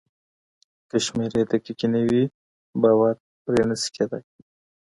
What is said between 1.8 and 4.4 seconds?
نه وي باور پرې نسي کيدای.